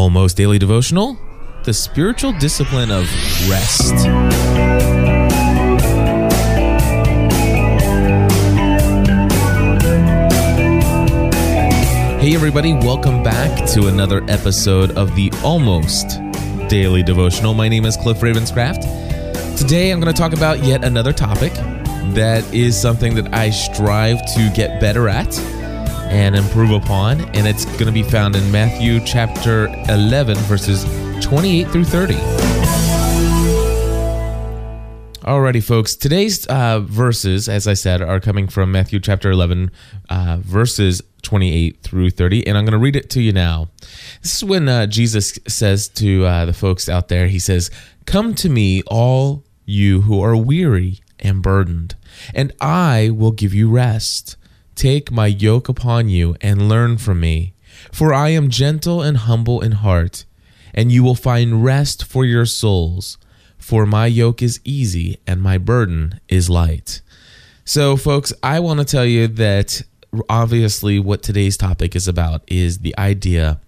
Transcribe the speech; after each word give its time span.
Almost 0.00 0.38
Daily 0.38 0.58
Devotional, 0.58 1.18
the 1.64 1.74
spiritual 1.74 2.32
discipline 2.38 2.90
of 2.90 3.02
rest. 3.50 3.92
Hey, 12.18 12.34
everybody, 12.34 12.72
welcome 12.72 13.22
back 13.22 13.68
to 13.72 13.88
another 13.88 14.24
episode 14.26 14.92
of 14.92 15.14
the 15.16 15.30
Almost 15.44 16.18
Daily 16.70 17.02
Devotional. 17.02 17.52
My 17.52 17.68
name 17.68 17.84
is 17.84 17.98
Cliff 17.98 18.20
Ravenscraft. 18.20 19.58
Today, 19.58 19.90
I'm 19.90 20.00
going 20.00 20.10
to 20.10 20.18
talk 20.18 20.32
about 20.32 20.64
yet 20.64 20.82
another 20.82 21.12
topic 21.12 21.52
that 22.14 22.42
is 22.54 22.80
something 22.80 23.14
that 23.16 23.34
I 23.34 23.50
strive 23.50 24.16
to 24.34 24.50
get 24.56 24.80
better 24.80 25.10
at 25.10 25.59
and 26.10 26.36
improve 26.36 26.70
upon. 26.70 27.20
And 27.36 27.46
it's 27.46 27.64
going 27.64 27.86
to 27.86 27.92
be 27.92 28.02
found 28.02 28.36
in 28.36 28.50
Matthew 28.50 29.00
chapter 29.04 29.68
11, 29.88 30.36
verses 30.38 30.84
28 31.24 31.68
through 31.68 31.84
30. 31.84 32.14
Alrighty, 35.22 35.62
folks. 35.62 35.94
Today's 35.94 36.46
uh, 36.46 36.80
verses, 36.80 37.48
as 37.48 37.68
I 37.68 37.74
said, 37.74 38.02
are 38.02 38.20
coming 38.20 38.48
from 38.48 38.72
Matthew 38.72 38.98
chapter 38.98 39.30
11, 39.30 39.70
uh, 40.08 40.38
verses 40.40 41.02
28 41.22 41.82
through 41.82 42.10
30. 42.10 42.46
And 42.46 42.58
I'm 42.58 42.64
going 42.64 42.72
to 42.72 42.78
read 42.78 42.96
it 42.96 43.10
to 43.10 43.22
you 43.22 43.32
now. 43.32 43.68
This 44.22 44.36
is 44.36 44.44
when 44.44 44.68
uh, 44.68 44.86
Jesus 44.86 45.38
says 45.46 45.88
to 45.90 46.24
uh, 46.24 46.46
the 46.46 46.52
folks 46.52 46.88
out 46.88 47.08
there, 47.08 47.28
He 47.28 47.38
says, 47.38 47.70
Come 48.06 48.34
to 48.36 48.48
me, 48.48 48.82
all 48.88 49.44
you 49.66 50.00
who 50.00 50.20
are 50.20 50.36
weary 50.36 51.00
and 51.20 51.42
burdened, 51.42 51.94
and 52.34 52.52
I 52.60 53.10
will 53.10 53.32
give 53.32 53.54
you 53.54 53.70
rest. 53.70 54.36
Take 54.80 55.12
my 55.12 55.26
yoke 55.26 55.68
upon 55.68 56.08
you 56.08 56.36
and 56.40 56.66
learn 56.66 56.96
from 56.96 57.20
me, 57.20 57.52
for 57.92 58.14
I 58.14 58.30
am 58.30 58.48
gentle 58.48 59.02
and 59.02 59.18
humble 59.18 59.60
in 59.60 59.72
heart, 59.72 60.24
and 60.72 60.90
you 60.90 61.04
will 61.04 61.14
find 61.14 61.62
rest 61.62 62.06
for 62.06 62.24
your 62.24 62.46
souls. 62.46 63.18
For 63.58 63.84
my 63.84 64.06
yoke 64.06 64.40
is 64.40 64.58
easy 64.64 65.18
and 65.26 65.42
my 65.42 65.58
burden 65.58 66.18
is 66.30 66.48
light. 66.48 67.02
So, 67.62 67.98
folks, 67.98 68.32
I 68.42 68.58
want 68.60 68.80
to 68.80 68.86
tell 68.86 69.04
you 69.04 69.28
that 69.28 69.82
obviously 70.30 70.98
what 70.98 71.22
today's 71.22 71.58
topic 71.58 71.94
is 71.94 72.08
about 72.08 72.42
is 72.46 72.78
the 72.78 72.96
idea 72.96 73.60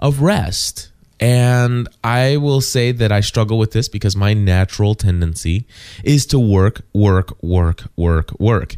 of 0.00 0.22
rest. 0.22 0.90
And 1.20 1.88
I 2.02 2.36
will 2.38 2.60
say 2.60 2.92
that 2.92 3.12
I 3.12 3.20
struggle 3.20 3.56
with 3.56 3.72
this 3.72 3.88
because 3.88 4.16
my 4.16 4.34
natural 4.34 4.94
tendency 4.94 5.66
is 6.02 6.26
to 6.26 6.38
work, 6.38 6.82
work, 6.92 7.40
work, 7.42 7.84
work, 7.96 8.38
work. 8.40 8.76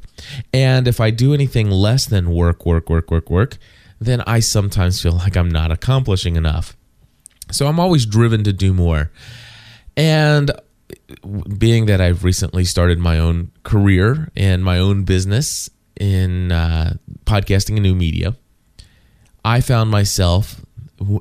And 0.52 0.86
if 0.86 1.00
I 1.00 1.10
do 1.10 1.32
anything 1.32 1.70
less 1.70 2.06
than 2.06 2.30
work, 2.30 2.66
work, 2.66 2.90
work, 2.90 3.10
work, 3.10 3.30
work, 3.30 3.58
then 3.98 4.22
I 4.26 4.40
sometimes 4.40 5.00
feel 5.00 5.12
like 5.12 5.36
I'm 5.36 5.48
not 5.48 5.70
accomplishing 5.70 6.36
enough. 6.36 6.76
So 7.50 7.66
I'm 7.66 7.80
always 7.80 8.04
driven 8.04 8.44
to 8.44 8.52
do 8.52 8.74
more. 8.74 9.10
And 9.96 10.50
being 11.58 11.86
that 11.86 12.00
I've 12.00 12.22
recently 12.22 12.64
started 12.64 12.98
my 12.98 13.18
own 13.18 13.50
career 13.62 14.30
and 14.36 14.62
my 14.62 14.78
own 14.78 15.04
business 15.04 15.70
in 15.98 16.52
uh, 16.52 16.94
podcasting 17.24 17.74
and 17.74 17.82
new 17.82 17.94
media, 17.94 18.36
I 19.44 19.60
found 19.60 19.90
myself 19.90 20.65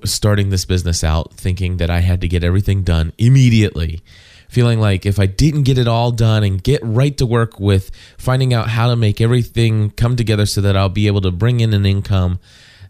starting 0.03 0.49
this 0.49 0.65
business 0.65 1.03
out 1.03 1.33
thinking 1.33 1.77
that 1.77 1.89
I 1.89 1.99
had 1.99 2.21
to 2.21 2.27
get 2.27 2.43
everything 2.43 2.83
done 2.83 3.13
immediately. 3.17 4.01
Feeling 4.47 4.79
like 4.79 5.05
if 5.05 5.19
I 5.19 5.25
didn't 5.25 5.63
get 5.63 5.77
it 5.77 5.87
all 5.87 6.11
done 6.11 6.43
and 6.43 6.63
get 6.63 6.79
right 6.83 7.17
to 7.17 7.25
work 7.25 7.59
with 7.59 7.91
finding 8.17 8.53
out 8.53 8.69
how 8.69 8.89
to 8.89 8.95
make 8.95 9.19
everything 9.19 9.89
come 9.91 10.15
together 10.15 10.45
so 10.45 10.61
that 10.61 10.77
I'll 10.77 10.87
be 10.87 11.07
able 11.07 11.21
to 11.21 11.31
bring 11.31 11.59
in 11.59 11.73
an 11.73 11.85
income, 11.85 12.39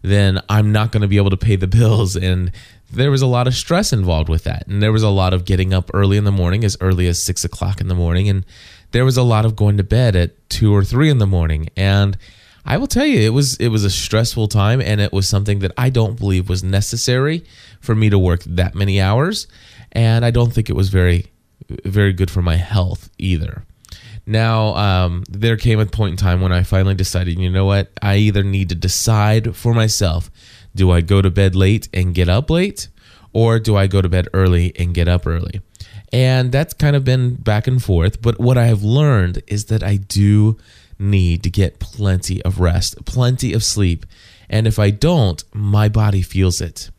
then 0.02 0.40
I'm 0.48 0.70
not 0.70 0.92
going 0.92 1.00
to 1.00 1.08
be 1.08 1.16
able 1.16 1.30
to 1.30 1.36
pay 1.36 1.56
the 1.56 1.66
bills. 1.66 2.14
And 2.14 2.52
there 2.92 3.10
was 3.10 3.22
a 3.22 3.26
lot 3.26 3.46
of 3.46 3.54
stress 3.54 3.92
involved 3.92 4.28
with 4.28 4.44
that. 4.44 4.66
And 4.66 4.82
there 4.82 4.92
was 4.92 5.02
a 5.02 5.08
lot 5.08 5.34
of 5.34 5.44
getting 5.44 5.74
up 5.74 5.90
early 5.92 6.16
in 6.16 6.24
the 6.24 6.32
morning, 6.32 6.64
as 6.64 6.76
early 6.80 7.08
as 7.08 7.20
six 7.20 7.44
o'clock 7.44 7.80
in 7.80 7.88
the 7.88 7.94
morning. 7.94 8.28
And 8.28 8.44
there 8.92 9.04
was 9.04 9.16
a 9.16 9.22
lot 9.22 9.44
of 9.44 9.56
going 9.56 9.76
to 9.78 9.84
bed 9.84 10.14
at 10.14 10.48
two 10.48 10.74
or 10.74 10.84
three 10.84 11.10
in 11.10 11.18
the 11.18 11.26
morning. 11.26 11.68
And 11.76 12.16
I 12.66 12.78
will 12.78 12.88
tell 12.88 13.06
you, 13.06 13.20
it 13.20 13.32
was 13.32 13.56
it 13.58 13.68
was 13.68 13.84
a 13.84 13.90
stressful 13.90 14.48
time, 14.48 14.80
and 14.80 15.00
it 15.00 15.12
was 15.12 15.28
something 15.28 15.60
that 15.60 15.72
I 15.78 15.88
don't 15.88 16.18
believe 16.18 16.48
was 16.48 16.64
necessary 16.64 17.44
for 17.80 17.94
me 17.94 18.10
to 18.10 18.18
work 18.18 18.42
that 18.44 18.74
many 18.74 19.00
hours, 19.00 19.46
and 19.92 20.24
I 20.24 20.32
don't 20.32 20.52
think 20.52 20.68
it 20.68 20.74
was 20.74 20.88
very 20.88 21.26
very 21.84 22.12
good 22.12 22.30
for 22.30 22.42
my 22.42 22.56
health 22.56 23.08
either. 23.18 23.64
Now, 24.26 24.74
um, 24.74 25.24
there 25.28 25.56
came 25.56 25.78
a 25.78 25.86
point 25.86 26.12
in 26.12 26.16
time 26.16 26.40
when 26.40 26.52
I 26.52 26.64
finally 26.64 26.94
decided, 26.94 27.38
you 27.38 27.50
know 27.50 27.64
what, 27.64 27.92
I 28.02 28.16
either 28.16 28.42
need 28.42 28.68
to 28.70 28.74
decide 28.74 29.54
for 29.54 29.72
myself: 29.72 30.28
do 30.74 30.90
I 30.90 31.02
go 31.02 31.22
to 31.22 31.30
bed 31.30 31.54
late 31.54 31.88
and 31.94 32.14
get 32.16 32.28
up 32.28 32.50
late, 32.50 32.88
or 33.32 33.60
do 33.60 33.76
I 33.76 33.86
go 33.86 34.02
to 34.02 34.08
bed 34.08 34.26
early 34.34 34.72
and 34.76 34.92
get 34.92 35.06
up 35.06 35.24
early? 35.24 35.60
And 36.12 36.50
that's 36.50 36.74
kind 36.74 36.96
of 36.96 37.04
been 37.04 37.34
back 37.34 37.66
and 37.68 37.82
forth. 37.82 38.20
But 38.22 38.40
what 38.40 38.58
I 38.58 38.66
have 38.66 38.82
learned 38.82 39.42
is 39.46 39.66
that 39.66 39.82
I 39.84 39.96
do 39.96 40.56
need 40.98 41.42
to 41.42 41.50
get 41.50 41.78
plenty 41.78 42.42
of 42.42 42.60
rest, 42.60 43.04
plenty 43.04 43.52
of 43.52 43.62
sleep. 43.62 44.06
And 44.48 44.66
if 44.66 44.78
I 44.78 44.90
don't, 44.90 45.42
my 45.54 45.88
body 45.88 46.22
feels 46.22 46.60
it. 46.60 46.90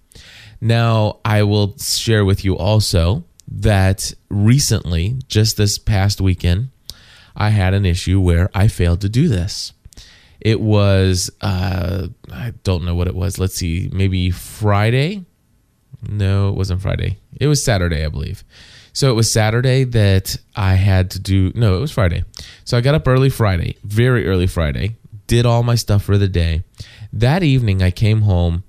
Now, 0.59 1.19
I 1.23 1.43
will 1.43 1.77
share 1.77 2.25
with 2.25 2.43
you 2.43 2.57
also 2.57 3.23
that 3.47 4.13
recently, 4.29 5.19
just 5.27 5.57
this 5.57 5.77
past 5.77 6.19
weekend, 6.19 6.69
I 7.35 7.49
had 7.49 7.73
an 7.73 7.85
issue 7.85 8.19
where 8.19 8.49
I 8.53 8.67
failed 8.67 9.01
to 9.01 9.09
do 9.09 9.27
this. 9.27 9.73
It 10.39 10.59
was, 10.59 11.31
uh, 11.41 12.07
I 12.31 12.53
don't 12.63 12.85
know 12.85 12.95
what 12.95 13.07
it 13.07 13.15
was. 13.15 13.39
Let's 13.39 13.55
see, 13.55 13.89
maybe 13.91 14.31
Friday. 14.31 15.25
No, 16.07 16.49
it 16.49 16.55
wasn't 16.55 16.81
Friday. 16.81 17.17
It 17.39 17.47
was 17.47 17.63
Saturday, 17.63 18.03
I 18.05 18.09
believe. 18.09 18.43
So 18.97 19.11
it 19.11 19.13
was 19.13 19.31
Saturday 19.31 19.83
that 19.83 20.37
I 20.55 20.73
had 20.73 21.11
to 21.11 21.19
do, 21.19 21.51
no, 21.53 21.77
it 21.77 21.79
was 21.79 21.91
Friday. 21.91 22.23
So 22.65 22.79
I 22.79 22.81
got 22.81 22.95
up 22.95 23.07
early 23.07 23.29
Friday, 23.29 23.77
very 23.83 24.25
early 24.27 24.47
Friday, 24.47 24.95
did 25.27 25.45
all 25.45 25.61
my 25.61 25.75
stuff 25.75 26.01
for 26.01 26.17
the 26.17 26.27
day. 26.27 26.63
That 27.13 27.43
evening, 27.43 27.83
I 27.83 27.91
came 27.91 28.23
home 28.23 28.63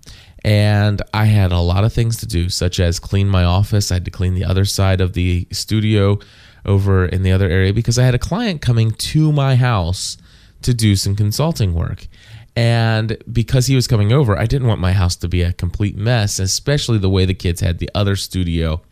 and 0.44 1.00
I 1.14 1.24
had 1.24 1.50
a 1.50 1.60
lot 1.60 1.84
of 1.84 1.94
things 1.94 2.18
to 2.18 2.26
do, 2.26 2.50
such 2.50 2.78
as 2.78 3.00
clean 3.00 3.26
my 3.26 3.42
office. 3.42 3.90
I 3.90 3.94
had 3.94 4.04
to 4.04 4.10
clean 4.10 4.34
the 4.34 4.44
other 4.44 4.66
side 4.66 5.00
of 5.00 5.14
the 5.14 5.48
studio 5.50 6.18
over 6.66 7.06
in 7.06 7.22
the 7.22 7.32
other 7.32 7.48
area 7.48 7.72
because 7.72 7.98
I 7.98 8.04
had 8.04 8.14
a 8.14 8.18
client 8.18 8.60
coming 8.60 8.90
to 8.90 9.32
my 9.32 9.56
house 9.56 10.18
to 10.60 10.74
do 10.74 10.94
some 10.94 11.16
consulting 11.16 11.72
work. 11.72 12.06
And 12.54 13.16
because 13.32 13.64
he 13.64 13.74
was 13.74 13.86
coming 13.86 14.12
over, 14.12 14.38
I 14.38 14.44
didn't 14.44 14.68
want 14.68 14.78
my 14.78 14.92
house 14.92 15.16
to 15.16 15.28
be 15.28 15.40
a 15.40 15.54
complete 15.54 15.96
mess, 15.96 16.38
especially 16.38 16.98
the 16.98 17.08
way 17.08 17.24
the 17.24 17.32
kids 17.32 17.62
had 17.62 17.78
the 17.78 17.88
other 17.94 18.14
studio 18.14 18.82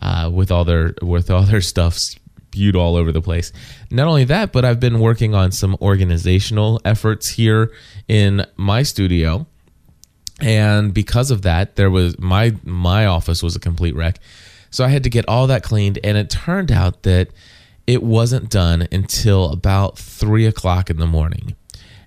uh, 0.00 0.30
with 0.32 0.50
all 0.50 0.64
their 0.64 0.94
with 1.02 1.30
all 1.30 1.42
their 1.42 1.60
stuff 1.60 1.94
spewed 1.94 2.76
all 2.76 2.96
over 2.96 3.12
the 3.12 3.22
place. 3.22 3.52
Not 3.90 4.08
only 4.08 4.24
that, 4.24 4.52
but 4.52 4.64
I've 4.64 4.80
been 4.80 4.98
working 4.98 5.34
on 5.34 5.52
some 5.52 5.76
organizational 5.80 6.80
efforts 6.84 7.28
here 7.28 7.72
in 8.08 8.44
my 8.56 8.82
studio, 8.82 9.46
and 10.40 10.92
because 10.92 11.30
of 11.30 11.42
that, 11.42 11.76
there 11.76 11.90
was 11.90 12.18
my 12.18 12.56
my 12.64 13.06
office 13.06 13.42
was 13.42 13.56
a 13.56 13.60
complete 13.60 13.94
wreck. 13.94 14.18
So 14.70 14.84
I 14.84 14.88
had 14.88 15.02
to 15.02 15.10
get 15.10 15.28
all 15.28 15.46
that 15.48 15.62
cleaned, 15.62 15.98
and 16.04 16.16
it 16.16 16.30
turned 16.30 16.70
out 16.70 17.02
that 17.02 17.28
it 17.86 18.02
wasn't 18.02 18.50
done 18.50 18.86
until 18.92 19.50
about 19.50 19.98
three 19.98 20.46
o'clock 20.46 20.90
in 20.90 20.98
the 20.98 21.06
morning. 21.06 21.56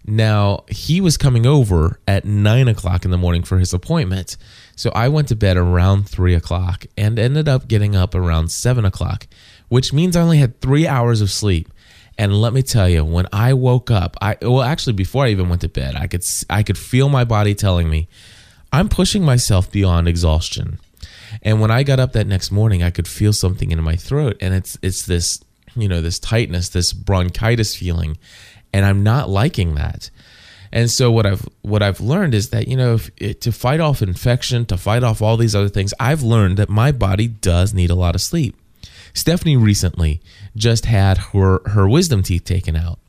Now, 0.06 0.66
he 0.68 1.00
was 1.00 1.16
coming 1.16 1.46
over 1.46 2.00
at 2.08 2.25
nine 2.25 2.68
o'clock 2.68 3.06
in 3.06 3.12
the 3.12 3.18
morning 3.18 3.44
for 3.44 3.58
his 3.58 3.74
appointment. 3.74 4.36
So 4.75 4.91
I 4.91 5.08
went 5.08 5.30
to 5.30 5.36
bed 5.36 5.56
around 5.56 6.09
three 6.09 6.36
o'clock 6.36 6.86
and 6.97 7.18
ended 7.18 7.47
up 7.47 7.68
getting 7.68 7.96
up 7.96 8.14
around 8.14 8.52
seven 8.52 8.84
o'clock, 8.84 9.28
which 9.69 9.94
means 9.94 10.16
I 10.16 10.22
only 10.22 10.40
had 10.40 10.59
three 10.59 10.88
hours 10.88 11.22
of 11.22 11.31
sleep. 11.31 11.69
And 12.18 12.40
let 12.40 12.53
me 12.53 12.62
tell 12.62 12.90
you, 12.90 13.03
when 13.03 13.28
I 13.31 13.53
woke 13.53 13.90
up, 13.90 14.18
I 14.22 14.38
well 14.41 14.62
actually 14.62 14.94
before 14.94 15.25
I 15.25 15.30
even 15.30 15.50
went 15.50 15.62
to 15.62 15.69
bed, 15.69 15.96
I 15.96 16.08
could 16.08 16.24
I 16.50 16.62
could 16.62 16.78
feel 16.78 17.09
my 17.09 17.24
body 17.24 17.56
telling 17.56 17.90
me 17.90 18.08
I'm 18.72 18.90
pushing 18.90 19.24
myself 19.24 19.72
beyond 19.72 20.08
exhaustion. 20.08 20.80
And 21.41 21.59
when 21.59 21.72
I 21.72 21.84
got 21.84 21.99
up 21.99 22.14
that 22.14 22.28
next 22.28 22.52
morning, 22.52 22.84
I 22.84 22.91
could 22.91 23.08
feel 23.08 23.34
something 23.34 23.72
in 23.72 23.82
my 23.84 23.96
throat, 23.96 24.38
and 24.41 24.53
it's 24.53 24.78
it's 24.84 25.06
this 25.06 25.44
you 25.76 25.88
know 25.88 26.02
this 26.02 26.20
tightness, 26.20 26.70
this 26.70 26.94
bronchitis 26.94 27.76
feeling, 27.76 28.17
and 28.73 28.85
I'm 28.85 29.03
not 29.03 29.29
liking 29.29 29.75
that. 29.75 30.09
And 30.72 30.90
so 30.90 31.11
what 31.11 31.28
I've 31.28 31.47
what 31.61 31.84
I've 31.84 32.02
learned 32.02 32.34
is 32.34 32.49
that 32.49 32.67
you 32.67 32.75
know 32.75 32.96
if, 32.96 33.40
to 33.41 33.52
fight 33.52 33.79
off 33.79 34.02
infection, 34.02 34.66
to 34.66 34.78
fight 34.78 35.03
off 35.03 35.22
all 35.22 35.37
these 35.37 35.55
other 35.55 35.70
things, 35.70 35.93
I've 35.99 36.23
learned 36.23 36.58
that 36.58 36.67
my 36.67 36.91
body 36.91 37.28
does 37.28 37.73
need 37.73 37.91
a 37.91 37.96
lot 37.96 38.16
of 38.16 38.22
sleep. 38.22 38.58
Stephanie 39.14 39.55
recently 39.55 40.20
just 40.55 40.85
had 40.85 41.20
her 41.31 41.61
her 41.67 41.87
wisdom 41.87 42.23
teeth 42.23 42.43
taken 42.43 42.75
out. 42.75 42.99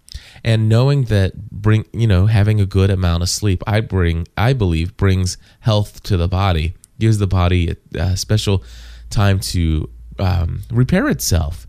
And 0.44 0.68
knowing 0.68 1.04
that 1.04 1.50
bring 1.50 1.86
you 1.94 2.06
know 2.06 2.26
having 2.26 2.60
a 2.60 2.66
good 2.66 2.90
amount 2.90 3.22
of 3.22 3.30
sleep, 3.30 3.62
I 3.66 3.80
bring 3.80 4.28
I 4.36 4.52
believe 4.52 4.98
brings 4.98 5.38
health 5.60 6.02
to 6.02 6.18
the 6.18 6.28
body, 6.28 6.74
gives 6.98 7.16
the 7.16 7.26
body 7.26 7.70
a, 7.94 7.98
a 7.98 8.16
special 8.18 8.62
time 9.08 9.40
to 9.40 9.88
um, 10.18 10.60
repair 10.70 11.08
itself. 11.08 11.66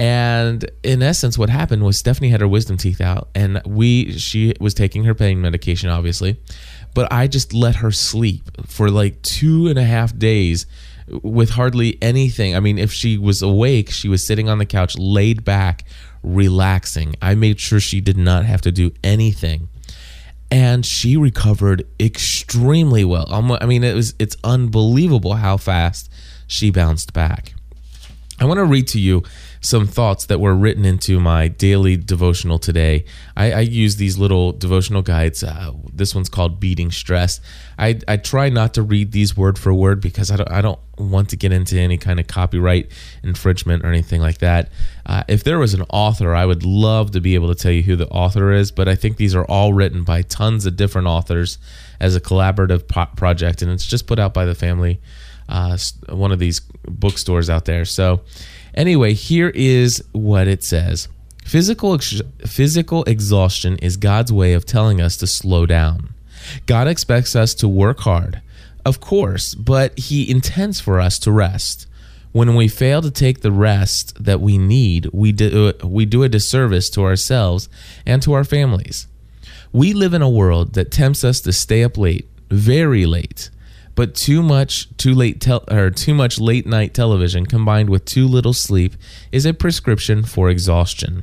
And 0.00 0.64
in 0.82 1.02
essence, 1.02 1.36
what 1.36 1.50
happened 1.50 1.84
was 1.84 1.98
Stephanie 1.98 2.30
had 2.30 2.40
her 2.40 2.48
wisdom 2.48 2.78
teeth 2.78 3.02
out, 3.02 3.28
and 3.34 3.60
we 3.66 4.16
she 4.16 4.54
was 4.58 4.72
taking 4.72 5.04
her 5.04 5.14
pain 5.14 5.42
medication, 5.42 5.90
obviously, 5.90 6.40
but 6.94 7.12
I 7.12 7.26
just 7.26 7.52
let 7.52 7.76
her 7.76 7.90
sleep 7.90 8.50
for 8.66 8.90
like 8.90 9.20
two 9.20 9.66
and 9.66 9.78
a 9.78 9.84
half 9.84 10.16
days 10.16 10.64
with 11.22 11.50
hardly 11.50 11.98
anything. 12.00 12.56
I 12.56 12.60
mean, 12.60 12.78
if 12.78 12.90
she 12.90 13.18
was 13.18 13.42
awake, 13.42 13.90
she 13.90 14.08
was 14.08 14.26
sitting 14.26 14.48
on 14.48 14.56
the 14.56 14.64
couch, 14.64 14.96
laid 14.96 15.44
back, 15.44 15.84
relaxing. 16.22 17.14
I 17.20 17.34
made 17.34 17.60
sure 17.60 17.78
she 17.78 18.00
did 18.00 18.16
not 18.16 18.46
have 18.46 18.62
to 18.62 18.72
do 18.72 18.92
anything. 19.04 19.68
And 20.50 20.86
she 20.86 21.18
recovered 21.18 21.86
extremely 22.00 23.04
well. 23.04 23.26
I 23.60 23.66
mean, 23.66 23.84
it 23.84 23.94
was 23.94 24.14
it's 24.18 24.38
unbelievable 24.44 25.34
how 25.34 25.58
fast 25.58 26.10
she 26.46 26.70
bounced 26.70 27.12
back. 27.12 27.52
I 28.40 28.46
want 28.46 28.56
to 28.56 28.64
read 28.64 28.88
to 28.88 28.98
you 28.98 29.22
some 29.60 29.86
thoughts 29.86 30.26
that 30.26 30.40
were 30.40 30.54
written 30.54 30.84
into 30.84 31.20
my 31.20 31.48
daily 31.48 31.96
devotional 31.96 32.58
today. 32.58 33.04
I, 33.36 33.52
I 33.52 33.60
use 33.60 33.96
these 33.96 34.16
little 34.16 34.52
devotional 34.52 35.02
guides. 35.02 35.42
Uh, 35.44 35.72
this 35.92 36.14
one's 36.14 36.30
called 36.30 36.58
Beating 36.58 36.90
Stress. 36.90 37.40
I, 37.78 38.00
I 38.08 38.16
try 38.16 38.48
not 38.48 38.74
to 38.74 38.82
read 38.82 39.12
these 39.12 39.36
word 39.36 39.58
for 39.58 39.74
word 39.74 40.00
because 40.00 40.30
I 40.30 40.36
don't, 40.36 40.50
I 40.50 40.62
don't 40.62 40.80
want 40.96 41.28
to 41.30 41.36
get 41.36 41.52
into 41.52 41.78
any 41.78 41.98
kind 41.98 42.18
of 42.18 42.26
copyright 42.26 42.90
infringement 43.22 43.84
or 43.84 43.88
anything 43.88 44.22
like 44.22 44.38
that. 44.38 44.70
Uh, 45.04 45.24
if 45.28 45.44
there 45.44 45.58
was 45.58 45.74
an 45.74 45.84
author, 45.90 46.34
I 46.34 46.46
would 46.46 46.64
love 46.64 47.10
to 47.12 47.20
be 47.20 47.34
able 47.34 47.48
to 47.48 47.54
tell 47.54 47.72
you 47.72 47.82
who 47.82 47.96
the 47.96 48.08
author 48.08 48.52
is, 48.52 48.70
but 48.70 48.88
I 48.88 48.94
think 48.94 49.18
these 49.18 49.34
are 49.34 49.44
all 49.44 49.74
written 49.74 50.04
by 50.04 50.22
tons 50.22 50.64
of 50.64 50.76
different 50.76 51.06
authors 51.06 51.58
as 52.00 52.16
a 52.16 52.20
collaborative 52.20 52.88
project, 53.16 53.60
and 53.60 53.70
it's 53.70 53.86
just 53.86 54.06
put 54.06 54.18
out 54.18 54.32
by 54.32 54.46
the 54.46 54.54
family. 54.54 55.00
Uh, 55.50 55.76
one 56.08 56.32
of 56.32 56.38
these 56.38 56.60
bookstores 56.88 57.50
out 57.50 57.64
there. 57.64 57.84
So, 57.84 58.22
Anyway, 58.74 59.14
here 59.14 59.50
is 59.50 60.02
what 60.12 60.48
it 60.48 60.62
says. 60.62 61.08
Physical 61.44 61.94
ex- 61.94 62.22
physical 62.46 63.02
exhaustion 63.04 63.76
is 63.78 63.96
God's 63.96 64.32
way 64.32 64.52
of 64.52 64.64
telling 64.64 65.00
us 65.00 65.16
to 65.18 65.26
slow 65.26 65.66
down. 65.66 66.14
God 66.66 66.86
expects 66.86 67.34
us 67.34 67.54
to 67.54 67.68
work 67.68 68.00
hard, 68.00 68.40
of 68.84 69.00
course, 69.00 69.54
but 69.54 69.98
he 69.98 70.30
intends 70.30 70.80
for 70.80 71.00
us 71.00 71.18
to 71.20 71.32
rest. 71.32 71.86
When 72.32 72.54
we 72.54 72.68
fail 72.68 73.02
to 73.02 73.10
take 73.10 73.40
the 73.40 73.50
rest 73.50 74.22
that 74.22 74.40
we 74.40 74.56
need, 74.56 75.08
we 75.12 75.32
do, 75.32 75.72
we 75.82 76.04
do 76.04 76.22
a 76.22 76.28
disservice 76.28 76.88
to 76.90 77.02
ourselves 77.02 77.68
and 78.06 78.22
to 78.22 78.32
our 78.32 78.44
families. 78.44 79.08
We 79.72 79.92
live 79.92 80.14
in 80.14 80.22
a 80.22 80.30
world 80.30 80.74
that 80.74 80.92
tempts 80.92 81.24
us 81.24 81.40
to 81.40 81.52
stay 81.52 81.82
up 81.82 81.98
late, 81.98 82.28
very 82.48 83.04
late, 83.04 83.50
but 84.00 84.14
too 84.14 84.42
much 84.42 84.88
too 84.96 85.12
late 85.12 85.42
tel- 85.42 85.62
or 85.70 85.90
too 85.90 86.14
much 86.14 86.40
late 86.40 86.66
night 86.66 86.94
television 86.94 87.44
combined 87.44 87.90
with 87.90 88.02
too 88.06 88.26
little 88.26 88.54
sleep 88.54 88.94
is 89.30 89.44
a 89.44 89.52
prescription 89.52 90.22
for 90.22 90.48
exhaustion. 90.48 91.22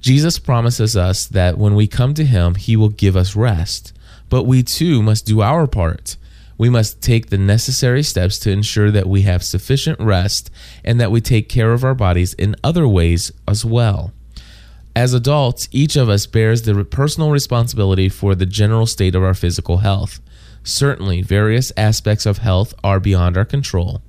Jesus 0.00 0.36
promises 0.40 0.96
us 0.96 1.24
that 1.28 1.56
when 1.56 1.76
we 1.76 1.86
come 1.86 2.12
to 2.14 2.24
him, 2.24 2.56
he 2.56 2.74
will 2.74 2.88
give 2.88 3.16
us 3.16 3.36
rest, 3.36 3.92
but 4.28 4.42
we 4.42 4.60
too 4.60 5.04
must 5.04 5.24
do 5.24 5.40
our 5.40 5.68
part. 5.68 6.16
We 6.58 6.68
must 6.68 7.00
take 7.00 7.30
the 7.30 7.38
necessary 7.38 8.02
steps 8.02 8.40
to 8.40 8.50
ensure 8.50 8.90
that 8.90 9.08
we 9.08 9.22
have 9.22 9.44
sufficient 9.44 10.00
rest 10.00 10.50
and 10.84 11.00
that 11.00 11.12
we 11.12 11.20
take 11.20 11.48
care 11.48 11.72
of 11.72 11.84
our 11.84 11.94
bodies 11.94 12.34
in 12.34 12.56
other 12.64 12.88
ways 12.88 13.30
as 13.46 13.64
well. 13.64 14.12
As 14.96 15.14
adults, 15.14 15.68
each 15.70 15.94
of 15.94 16.08
us 16.08 16.26
bears 16.26 16.62
the 16.62 16.84
personal 16.84 17.30
responsibility 17.30 18.08
for 18.08 18.34
the 18.34 18.46
general 18.46 18.86
state 18.86 19.14
of 19.14 19.22
our 19.22 19.34
physical 19.34 19.76
health. 19.76 20.18
Certainly, 20.62 21.22
various 21.22 21.72
aspects 21.76 22.26
of 22.26 22.38
health 22.38 22.74
are 22.84 23.00
beyond 23.00 23.36
our 23.36 23.44
control. 23.44 24.02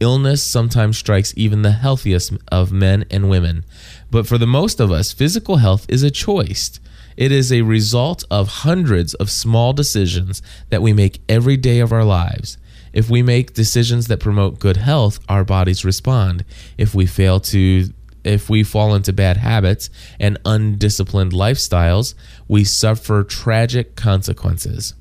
Illness 0.00 0.42
sometimes 0.42 0.96
strikes 0.96 1.34
even 1.36 1.60
the 1.60 1.72
healthiest 1.72 2.32
of 2.50 2.72
men 2.72 3.04
and 3.10 3.28
women. 3.28 3.64
But 4.10 4.26
for 4.26 4.38
the 4.38 4.46
most 4.46 4.80
of 4.80 4.90
us, 4.90 5.12
physical 5.12 5.56
health 5.56 5.84
is 5.90 6.02
a 6.02 6.10
choice. 6.10 6.80
It 7.18 7.32
is 7.32 7.52
a 7.52 7.62
result 7.62 8.24
of 8.30 8.48
hundreds 8.48 9.12
of 9.14 9.30
small 9.30 9.74
decisions 9.74 10.40
that 10.70 10.80
we 10.80 10.94
make 10.94 11.20
every 11.28 11.58
day 11.58 11.80
of 11.80 11.92
our 11.92 12.04
lives. 12.04 12.56
If 12.94 13.10
we 13.10 13.22
make 13.22 13.52
decisions 13.52 14.06
that 14.06 14.20
promote 14.20 14.58
good 14.58 14.78
health, 14.78 15.20
our 15.28 15.44
bodies 15.44 15.84
respond. 15.84 16.46
If 16.78 16.94
we 16.94 17.04
fail 17.06 17.38
to 17.40 17.90
if 18.24 18.50
we 18.50 18.62
fall 18.62 18.94
into 18.94 19.12
bad 19.12 19.38
habits 19.38 19.88
and 20.18 20.38
undisciplined 20.44 21.32
lifestyles, 21.32 22.14
we 22.48 22.64
suffer 22.64 23.24
tragic 23.24 23.96
consequences. 23.96 24.94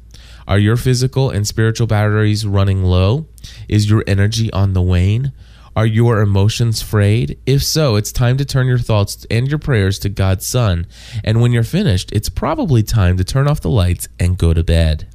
Are 0.49 0.57
your 0.57 0.77
physical 0.77 1.29
and 1.29 1.47
spiritual 1.47 1.85
batteries 1.85 2.43
running 2.43 2.83
low? 2.83 3.27
Is 3.67 3.87
your 3.87 4.03
energy 4.07 4.51
on 4.51 4.73
the 4.73 4.81
wane? 4.81 5.31
Are 5.75 5.85
your 5.85 6.21
emotions 6.21 6.81
frayed? 6.81 7.37
If 7.45 7.63
so, 7.63 7.97
it's 7.97 8.11
time 8.11 8.35
to 8.37 8.45
turn 8.45 8.65
your 8.65 8.79
thoughts 8.79 9.27
and 9.29 9.47
your 9.47 9.59
prayers 9.59 9.99
to 9.99 10.09
God's 10.09 10.47
Son. 10.47 10.87
And 11.23 11.39
when 11.39 11.51
you're 11.51 11.61
finished, 11.61 12.11
it's 12.13 12.29
probably 12.29 12.81
time 12.81 13.15
to 13.17 13.23
turn 13.23 13.47
off 13.47 13.61
the 13.61 13.69
lights 13.69 14.07
and 14.19 14.39
go 14.39 14.55
to 14.55 14.63
bed. 14.63 15.07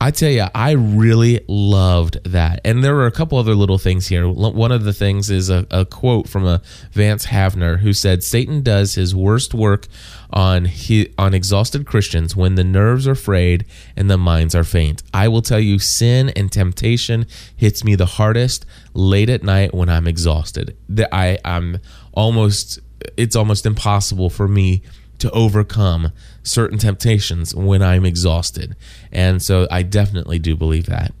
I 0.00 0.12
tell 0.12 0.30
you, 0.30 0.46
I 0.54 0.72
really 0.72 1.40
loved 1.48 2.22
that. 2.24 2.60
And 2.64 2.84
there 2.84 2.94
were 2.94 3.06
a 3.06 3.12
couple 3.12 3.36
other 3.36 3.56
little 3.56 3.78
things 3.78 4.06
here. 4.06 4.28
One 4.28 4.70
of 4.70 4.84
the 4.84 4.92
things 4.92 5.28
is 5.28 5.50
a, 5.50 5.66
a 5.72 5.84
quote 5.84 6.28
from 6.28 6.46
a 6.46 6.62
Vance 6.92 7.26
Havner 7.26 7.80
who 7.80 7.92
said, 7.92 8.22
Satan 8.22 8.62
does 8.62 8.94
his 8.94 9.12
worst 9.12 9.54
work 9.54 9.88
on 10.30 10.66
he, 10.66 11.12
on 11.18 11.34
exhausted 11.34 11.84
Christians 11.84 12.36
when 12.36 12.54
the 12.54 12.62
nerves 12.62 13.08
are 13.08 13.16
frayed 13.16 13.64
and 13.96 14.08
the 14.08 14.18
minds 14.18 14.54
are 14.54 14.62
faint. 14.62 15.02
I 15.12 15.26
will 15.26 15.42
tell 15.42 15.58
you, 15.58 15.80
sin 15.80 16.28
and 16.30 16.52
temptation 16.52 17.26
hits 17.56 17.82
me 17.82 17.96
the 17.96 18.06
hardest 18.06 18.64
late 18.94 19.28
at 19.28 19.42
night 19.42 19.74
when 19.74 19.88
I'm 19.88 20.06
exhausted. 20.06 20.76
That 20.90 21.12
I, 21.12 21.38
I'm 21.44 21.78
almost, 22.12 22.78
it's 23.16 23.34
almost 23.34 23.66
impossible 23.66 24.30
for 24.30 24.46
me 24.46 24.82
to 25.18 25.28
overcome 25.32 26.12
certain 26.48 26.78
temptations 26.78 27.54
when 27.54 27.82
I'm 27.82 28.04
exhausted. 28.04 28.76
And 29.12 29.42
so 29.42 29.68
I 29.70 29.82
definitely 29.82 30.38
do 30.38 30.56
believe 30.56 30.86
that. 30.86 31.12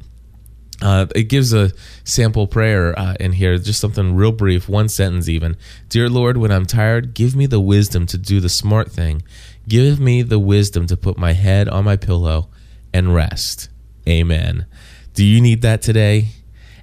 Uh, 0.80 1.06
it 1.14 1.24
gives 1.24 1.52
a 1.52 1.72
sample 2.04 2.46
prayer 2.46 2.96
uh, 2.96 3.14
in 3.18 3.32
here, 3.32 3.58
just 3.58 3.80
something 3.80 4.14
real 4.14 4.30
brief, 4.30 4.68
one 4.68 4.88
sentence 4.88 5.28
even. 5.28 5.56
Dear 5.88 6.08
Lord, 6.08 6.36
when 6.36 6.52
I'm 6.52 6.66
tired, 6.66 7.14
give 7.14 7.34
me 7.34 7.46
the 7.46 7.60
wisdom 7.60 8.06
to 8.06 8.18
do 8.18 8.38
the 8.40 8.48
smart 8.48 8.90
thing. 8.90 9.22
Give 9.66 9.98
me 9.98 10.22
the 10.22 10.38
wisdom 10.38 10.86
to 10.86 10.96
put 10.96 11.18
my 11.18 11.32
head 11.32 11.68
on 11.68 11.84
my 11.84 11.96
pillow 11.96 12.48
and 12.94 13.14
rest. 13.14 13.68
Amen. 14.08 14.66
Do 15.14 15.24
you 15.24 15.40
need 15.40 15.62
that 15.62 15.82
today? 15.82 16.28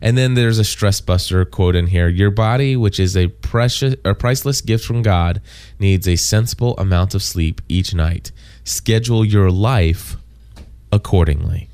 And 0.02 0.18
then 0.18 0.34
there's 0.34 0.60
a 0.60 0.66
stress 0.66 1.00
buster 1.00 1.46
quote 1.46 1.76
in 1.76 1.88
here. 1.88 2.10
Your 2.10 2.32
body, 2.32 2.76
which 2.76 3.00
is 3.00 3.16
a 3.16 3.30
precious 3.56 3.96
or 4.04 4.14
priceless 4.14 4.60
gift 4.60 4.84
from 4.84 5.02
God, 5.02 5.42
needs 5.80 6.10
a 6.10 6.18
sensible 6.18 6.76
amount 6.78 7.16
of 7.16 7.24
sleep 7.24 7.62
each 7.70 7.94
night. 7.94 8.34
Schedule 8.66 9.24
your 9.24 9.50
life 9.50 10.18
accordingly. 10.92 11.70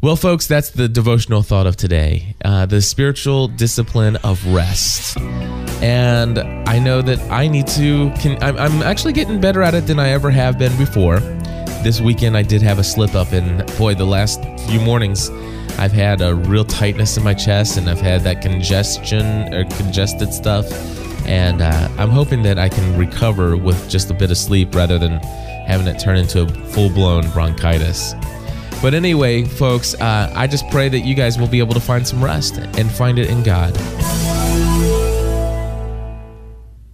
Well, 0.00 0.14
folks, 0.14 0.46
that's 0.46 0.70
the 0.70 0.86
devotional 0.88 1.42
thought 1.42 1.66
of 1.66 1.76
today 1.76 2.36
uh, 2.44 2.66
the 2.66 2.80
spiritual 2.80 3.48
discipline 3.48 4.14
of 4.22 4.46
rest. 4.46 5.18
And 5.82 6.38
I 6.68 6.78
know 6.78 7.02
that 7.02 7.18
I 7.32 7.48
need 7.48 7.66
to, 7.68 8.12
can, 8.20 8.40
I'm, 8.40 8.56
I'm 8.56 8.82
actually 8.82 9.14
getting 9.14 9.40
better 9.40 9.62
at 9.62 9.74
it 9.74 9.88
than 9.88 9.98
I 9.98 10.10
ever 10.10 10.30
have 10.30 10.56
been 10.56 10.76
before. 10.78 11.18
This 11.82 12.00
weekend, 12.00 12.36
I 12.36 12.42
did 12.42 12.62
have 12.62 12.78
a 12.78 12.84
slip 12.84 13.16
up, 13.16 13.32
and 13.32 13.66
boy, 13.76 13.96
the 13.96 14.04
last 14.04 14.40
few 14.68 14.78
mornings, 14.78 15.30
I've 15.78 15.92
had 15.92 16.22
a 16.22 16.34
real 16.34 16.64
tightness 16.64 17.16
in 17.16 17.22
my 17.22 17.34
chest 17.34 17.76
and 17.76 17.88
I've 17.88 18.00
had 18.00 18.22
that 18.22 18.40
congestion 18.40 19.52
or 19.52 19.64
congested 19.76 20.32
stuff. 20.32 20.66
And 21.26 21.60
uh, 21.60 21.88
I'm 21.98 22.10
hoping 22.10 22.42
that 22.42 22.58
I 22.58 22.68
can 22.68 22.96
recover 22.96 23.56
with 23.56 23.88
just 23.90 24.10
a 24.10 24.14
bit 24.14 24.30
of 24.30 24.38
sleep 24.38 24.74
rather 24.74 24.98
than 24.98 25.20
having 25.66 25.86
it 25.86 25.98
turn 25.98 26.16
into 26.16 26.42
a 26.42 26.48
full 26.48 26.88
blown 26.88 27.28
bronchitis. 27.30 28.14
But 28.80 28.94
anyway, 28.94 29.44
folks, 29.44 29.94
uh, 29.94 30.32
I 30.34 30.46
just 30.46 30.68
pray 30.70 30.88
that 30.88 31.00
you 31.00 31.14
guys 31.14 31.38
will 31.38 31.48
be 31.48 31.58
able 31.58 31.74
to 31.74 31.80
find 31.80 32.06
some 32.06 32.22
rest 32.22 32.58
and 32.58 32.90
find 32.90 33.18
it 33.18 33.28
in 33.28 33.42
God. 33.42 33.74